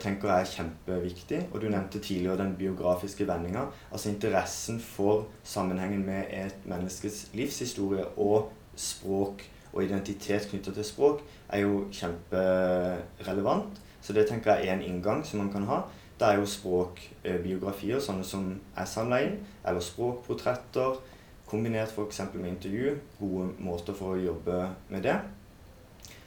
Tenker 0.00 0.28
jeg 0.28 0.40
er 0.40 0.50
kjempeviktig. 0.50 1.40
Og 1.52 1.62
du 1.62 1.68
nevnte 1.68 2.02
tidligere 2.02 2.42
den 2.42 2.54
biografiske 2.58 3.26
vendinga. 3.28 3.66
Altså 3.92 4.10
interessen 4.10 4.80
for 4.80 5.26
sammenhengen 5.42 6.04
med 6.06 6.30
et 6.30 6.68
menneskes 6.68 7.28
livshistorie 7.32 8.04
og 8.16 8.52
språk 8.76 9.46
og 9.74 9.82
identitet 9.84 10.46
knytta 10.50 10.72
til 10.74 10.86
språk 10.86 11.22
er 11.48 11.64
jo 11.64 11.84
kjemperelevant. 11.92 13.80
Så 14.04 14.12
det 14.12 14.28
tenker 14.28 14.54
jeg 14.54 14.68
er 14.68 14.76
en 14.76 14.84
inngang 14.84 15.24
som 15.26 15.40
man 15.42 15.52
kan 15.52 15.66
ha. 15.70 15.80
Det 16.20 16.28
er 16.28 16.38
jo 16.38 16.46
språkbiografier, 16.46 17.98
sånne 17.98 18.24
som 18.26 18.52
er 18.78 18.86
samla 18.86 19.18
inn, 19.24 19.38
eller 19.66 19.82
språkportretter, 19.82 21.00
kombinert 21.48 21.90
f.eks. 21.90 22.20
med 22.34 22.52
intervju. 22.52 22.92
Gode 23.18 23.48
måter 23.66 23.96
for 23.98 24.14
å 24.14 24.20
jobbe 24.22 24.60
med 24.92 25.02
det. 25.08 25.16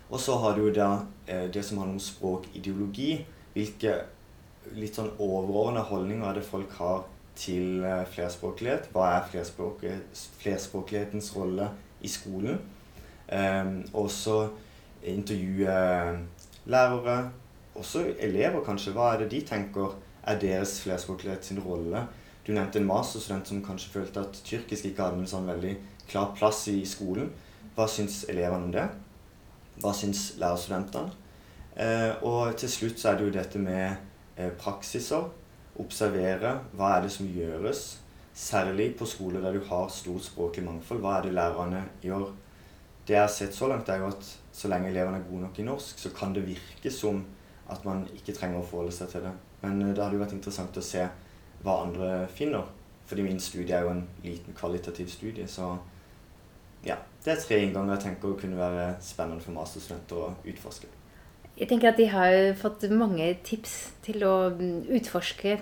Og 0.10 0.20
så 0.24 0.38
har 0.39 0.56
du 0.56 0.70
da 0.72 0.91
eh, 1.28 1.50
det 1.52 1.63
som 1.65 1.82
handler 1.82 1.98
om 1.98 2.04
språkideologi. 2.04 3.26
Hvilke 3.54 3.98
litt 4.78 4.96
sånn 4.96 5.12
overordna 5.20 5.84
holdninger 5.88 6.28
er 6.28 6.39
det 6.39 6.48
folk 6.48 6.72
har 6.80 7.04
til 7.38 7.84
eh, 7.84 8.06
flerspråklighet? 8.13 8.89
Hva 8.93 9.10
er 9.17 9.28
flerspråklighetens 10.41 11.34
rolle 11.36 11.70
i 12.02 12.12
skolen? 12.12 12.62
Um, 13.28 13.82
og 13.91 14.08
så 14.12 14.46
intervjue 15.04 15.74
lærere, 16.72 17.32
også 17.76 18.06
elever, 18.24 18.62
kanskje. 18.63 18.93
Hva 18.96 19.10
er 19.13 19.26
det 19.26 19.32
de 19.34 19.41
tenker 19.50 19.98
er 20.28 20.39
deres 20.39 20.78
flerspråklighet 20.86 21.46
sin 21.46 21.60
rolle? 21.63 22.06
Du 22.48 22.54
nevnte 22.56 22.80
en 22.80 22.88
masterstudent 22.88 23.52
som 23.52 23.60
kanskje 23.65 23.91
følte 23.91 24.24
at 24.24 24.39
tyrkisk 24.48 24.88
ikke 24.88 25.04
hadde 25.04 25.20
en 25.20 25.28
sånn 25.28 25.52
veldig 25.52 25.76
klar 26.08 26.32
plass 26.38 26.63
i 26.72 26.80
skolen. 26.88 27.28
Hva 27.76 27.89
syns 27.91 28.24
elevene 28.32 28.70
om 28.70 28.72
det? 28.72 28.88
Hva 29.82 29.94
syns 29.94 30.34
lærerstudentene? 30.42 31.13
Eh, 31.78 32.24
og 32.26 32.56
til 32.58 32.72
slutt 32.72 33.00
så 33.00 33.12
er 33.12 33.20
det 33.20 33.28
jo 33.28 33.36
dette 33.36 33.62
med 33.62 33.86
eh, 34.38 34.52
praksiser. 34.58 35.30
Observere. 35.78 36.56
Hva 36.74 36.96
er 36.96 37.06
det 37.06 37.13
som 37.13 37.30
gjøres? 37.30 37.84
Særlig 38.38 38.92
på 38.98 39.06
skoler 39.10 39.42
der 39.42 39.58
du 39.58 39.63
har 39.70 39.90
stort 39.94 40.26
språklig 40.26 40.66
mangfold. 40.66 41.02
Hva 41.02 41.18
er 41.18 41.28
det 41.28 41.36
lærerne 41.38 41.84
gjør? 42.02 42.32
Det 43.08 43.16
jeg 43.16 43.24
har 43.24 43.32
sett 43.32 43.56
så 43.56 43.70
langt, 43.70 43.90
er 43.90 44.02
jo 44.02 44.10
at 44.10 44.32
så 44.52 44.68
lenge 44.68 44.90
elevene 44.90 45.22
er 45.22 45.28
gode 45.30 45.46
nok 45.46 45.60
i 45.62 45.68
norsk, 45.68 46.00
så 46.02 46.10
kan 46.16 46.34
det 46.36 46.48
virke 46.48 46.92
som 46.92 47.22
at 47.72 47.86
man 47.86 48.04
ikke 48.16 48.34
trenger 48.36 48.60
å 48.60 48.68
forholde 48.68 48.96
seg 48.96 49.12
til 49.13 49.24
det. 49.28 49.36
Men 49.62 49.82
eh, 49.82 49.94
det 49.94 50.04
hadde 50.04 50.18
jo 50.18 50.24
vært 50.26 50.36
interessant 50.38 50.82
å 50.82 50.86
se 50.86 51.06
hva 51.63 51.78
andre 51.86 52.12
finner. 52.34 52.66
Fordi 53.08 53.24
min 53.24 53.40
studie 53.40 53.76
er 53.76 53.86
jo 53.86 53.94
en 53.94 54.04
liten 54.26 54.58
kvalitativ 54.58 55.08
studie, 55.13 55.48
så 55.48 55.76
ja. 56.86 57.00
Det 57.24 57.34
er 57.34 57.42
tre 57.44 57.58
innganger 57.60 57.98
jeg 57.98 58.04
tenker 58.06 58.38
kunne 58.40 58.60
være 58.60 58.84
spennende 59.04 59.44
for 59.44 59.56
masterstudenter 59.58 60.22
å 60.22 60.30
utforske. 60.48 60.88
Jeg 61.58 61.68
tenker 61.72 61.90
at 61.90 61.98
de 62.00 62.06
har 62.12 62.36
fått 62.60 62.86
mange 62.94 63.26
tips 63.44 63.74
til 64.06 64.24
å 64.24 64.36
mm, 64.54 64.86
utforske 65.00 65.58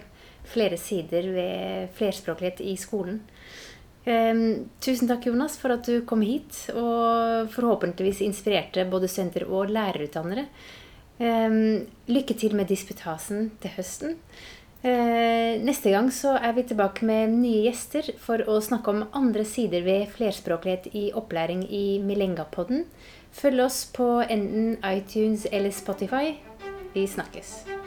flere 0.45 0.77
sider 0.77 1.29
ved 1.33 1.95
flerspråklighet 1.97 2.61
i 2.61 2.75
skolen. 2.77 3.23
Um, 4.05 4.67
tusen 4.83 5.09
takk, 5.09 5.25
Jonas, 5.31 5.55
for 5.57 5.73
at 5.73 5.87
du 5.87 6.03
kom 6.05 6.21
hit 6.21 6.67
og 6.75 7.49
forhåpentligvis 7.55 8.21
inspirerte 8.27 8.85
både 8.91 9.09
studenter 9.09 9.47
og 9.49 9.71
lærerutdannere. 9.73 10.45
Um, 11.17 11.87
lykke 12.11 12.35
til 12.37 12.53
med 12.59 12.69
disputasen 12.69 13.49
til 13.63 13.73
høsten. 13.79 14.19
Uh, 14.85 15.57
neste 15.65 15.89
gang 15.89 16.11
så 16.13 16.35
er 16.37 16.51
vi 16.53 16.63
tilbake 16.69 17.07
med 17.09 17.31
nye 17.39 17.63
gjester 17.65 18.11
for 18.21 18.43
å 18.45 18.59
snakke 18.61 18.93
om 18.93 19.07
andre 19.17 19.41
sider 19.49 19.81
ved 19.81 20.11
flerspråklighet 20.13 20.91
i 20.93 21.07
opplæring 21.17 21.63
i 21.65 21.97
Milengapodden. 22.05 22.85
Følg 23.33 23.65
oss 23.65 23.81
på 23.95 24.21
enten 24.21 24.77
iTunes 24.85 25.47
eller 25.51 25.73
Spotify. 25.73 26.37
Vi 26.93 27.07
snakkes. 27.09 27.84